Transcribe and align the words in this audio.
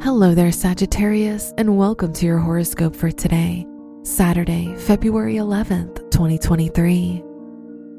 Hello 0.00 0.32
there, 0.32 0.52
Sagittarius, 0.52 1.52
and 1.58 1.76
welcome 1.76 2.12
to 2.12 2.24
your 2.24 2.38
horoscope 2.38 2.94
for 2.94 3.10
today, 3.10 3.66
Saturday, 4.04 4.72
February 4.76 5.34
11th, 5.34 6.08
2023. 6.12 7.24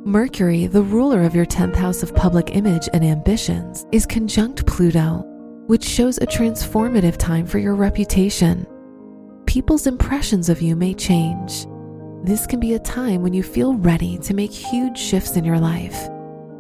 Mercury, 0.06 0.68
the 0.68 0.82
ruler 0.82 1.24
of 1.24 1.36
your 1.36 1.46
10th 1.46 1.76
house 1.76 2.02
of 2.02 2.16
public 2.16 2.56
image 2.56 2.88
and 2.94 3.04
ambitions, 3.04 3.86
is 3.92 4.06
conjunct 4.06 4.66
Pluto, 4.66 5.26
which 5.68 5.84
shows 5.84 6.18
a 6.18 6.26
transformative 6.26 7.18
time 7.18 7.46
for 7.46 7.60
your 7.60 7.76
reputation. 7.76 8.66
People's 9.46 9.86
impressions 9.86 10.48
of 10.48 10.62
you 10.62 10.78
may 10.78 10.94
change. 10.94 11.66
This 12.24 12.48
can 12.48 12.62
be 12.62 12.76
a 12.76 12.80
time 12.80 13.22
when 13.22 13.34
you 13.34 13.44
feel 13.44 13.74
ready 13.74 14.18
to 14.20 14.34
make 14.34 14.54
huge 14.54 14.98
shifts 14.98 15.36
in 15.36 15.44
your 15.44 15.60
life. 15.60 16.08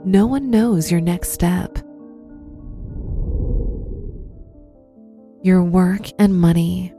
No 0.04 0.28
one 0.28 0.50
knows 0.50 0.92
your 0.92 1.02
next 1.02 1.32
step. 1.32 1.80
Your 5.42 5.64
work 5.64 6.02
and 6.20 6.36
money. 6.36 6.94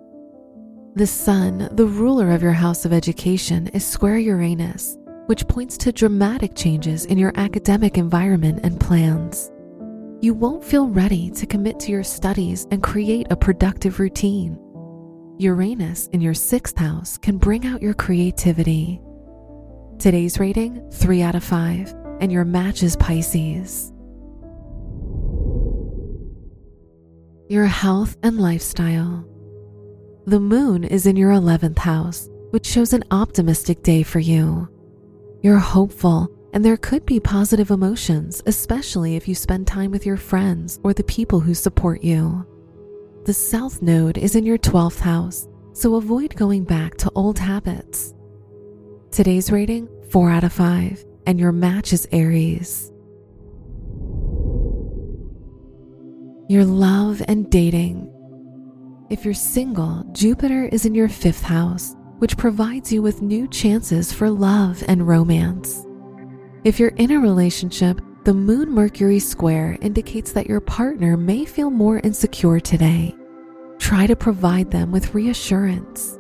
The 0.95 1.07
Sun, 1.07 1.69
the 1.73 1.85
ruler 1.85 2.31
of 2.31 2.41
your 2.41 2.55
house 2.55 2.87
of 2.87 2.93
education, 2.93 3.67
is 3.75 3.87
square 3.87 4.17
Uranus, 4.17 4.97
which 5.27 5.47
points 5.47 5.77
to 5.77 5.93
dramatic 5.93 6.55
changes 6.55 7.05
in 7.05 7.19
your 7.19 7.33
academic 7.35 7.99
environment 7.99 8.61
and 8.63 8.81
plans. 8.81 9.51
You 10.23 10.33
won't 10.33 10.65
feel 10.65 10.89
ready 10.89 11.31
to 11.33 11.45
commit 11.45 11.79
to 11.81 11.93
your 11.93 12.03
studies 12.03 12.67
and 12.71 12.83
create 12.83 13.27
a 13.29 13.37
productive 13.37 14.01
routine. 14.01 14.59
Uranus 15.37 16.07
in 16.15 16.23
your 16.23 16.33
sixth 16.33 16.79
house 16.79 17.19
can 17.19 17.37
bring 17.37 17.67
out 17.67 17.83
your 17.83 17.95
creativity. 17.95 19.03
Today's 19.99 20.41
rating 20.41 20.91
3 20.91 21.21
out 21.21 21.35
of 21.35 21.45
5, 21.45 21.95
and 22.23 22.33
your 22.33 22.47
match 22.47 22.83
is 22.83 22.97
Pisces. 22.97 23.93
Your 27.51 27.67
health 27.67 28.17
and 28.23 28.39
lifestyle. 28.39 29.27
The 30.25 30.39
moon 30.39 30.85
is 30.85 31.05
in 31.05 31.17
your 31.17 31.33
11th 31.33 31.81
house, 31.81 32.29
which 32.51 32.65
shows 32.65 32.93
an 32.93 33.03
optimistic 33.11 33.83
day 33.83 34.05
for 34.05 34.21
you. 34.21 34.69
You're 35.43 35.59
hopeful, 35.59 36.29
and 36.53 36.65
there 36.65 36.77
could 36.77 37.05
be 37.07 37.19
positive 37.19 37.73
emotions, 37.73 38.41
especially 38.47 39.17
if 39.17 39.27
you 39.27 39.35
spend 39.35 39.67
time 39.67 39.91
with 39.91 40.07
your 40.07 40.17
friends 40.17 40.79
or 40.85 40.95
the 40.95 41.03
people 41.03 41.41
who 41.41 41.53
support 41.53 42.05
you. 42.05 42.47
The 43.25 43.35
South 43.35 43.83
Node 43.83 44.17
is 44.17 44.37
in 44.37 44.47
your 44.47 44.59
12th 44.59 45.01
house, 45.01 45.49
so 45.73 45.97
avoid 45.97 46.37
going 46.37 46.63
back 46.63 46.99
to 46.99 47.11
old 47.17 47.41
habits. 47.41 48.15
Today's 49.11 49.51
rating 49.51 49.89
4 50.11 50.31
out 50.31 50.45
of 50.45 50.53
5, 50.53 51.05
and 51.27 51.41
your 51.41 51.51
match 51.51 51.93
is 51.93 52.07
Aries. 52.13 52.93
Your 56.51 56.65
love 56.65 57.23
and 57.29 57.49
dating. 57.49 58.13
If 59.09 59.25
you're 59.25 59.35
single, 59.35 60.05
Jupiter 60.11 60.65
is 60.65 60.85
in 60.85 60.97
your 60.97 61.09
fifth 61.09 61.43
house, 61.43 61.95
which 62.19 62.37
provides 62.37 62.93
you 62.93 63.03
with 63.03 63.23
new 63.23 63.47
chances 63.47 64.13
for 64.13 64.29
love 64.29 64.83
and 64.89 65.07
romance. 65.07 65.87
If 66.65 66.81
you're 66.81 66.97
in 66.97 67.13
a 67.13 67.21
relationship, 67.21 68.01
the 68.25 68.35
Moon 68.35 68.69
Mercury 68.69 69.21
square 69.21 69.79
indicates 69.81 70.33
that 70.33 70.49
your 70.49 70.61
partner 70.61 71.17
may 71.17 71.45
feel 71.45 71.71
more 71.71 72.01
insecure 72.01 72.59
today. 72.59 73.15
Try 73.79 74.09
to 74.09 74.17
provide 74.17 74.73
them 74.73 74.91
with 74.91 75.15
reassurance. 75.15 76.19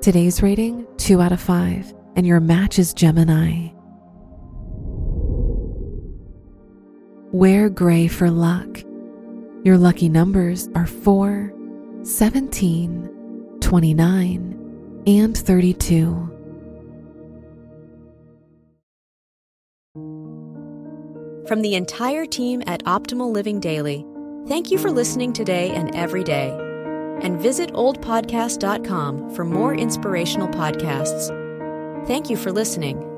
Today's 0.00 0.40
rating 0.40 0.86
2 0.96 1.20
out 1.20 1.32
of 1.32 1.42
5, 1.42 1.92
and 2.16 2.26
your 2.26 2.40
match 2.40 2.78
is 2.78 2.94
Gemini. 2.94 3.68
Wear 7.32 7.68
gray 7.68 8.08
for 8.08 8.30
luck. 8.30 8.78
Your 9.66 9.76
lucky 9.76 10.08
numbers 10.08 10.68
are 10.76 10.86
4, 10.86 11.52
17, 12.04 13.58
29, 13.60 15.02
and 15.08 15.36
32. 15.36 16.32
From 21.48 21.62
the 21.62 21.74
entire 21.74 22.26
team 22.26 22.62
at 22.68 22.84
Optimal 22.84 23.32
Living 23.32 23.58
Daily, 23.58 24.06
thank 24.46 24.70
you 24.70 24.78
for 24.78 24.92
listening 24.92 25.32
today 25.32 25.70
and 25.70 25.92
every 25.96 26.22
day. 26.22 26.56
And 27.20 27.36
visit 27.40 27.72
oldpodcast.com 27.72 29.34
for 29.34 29.44
more 29.44 29.74
inspirational 29.74 30.46
podcasts. 30.46 32.06
Thank 32.06 32.30
you 32.30 32.36
for 32.36 32.52
listening. 32.52 33.15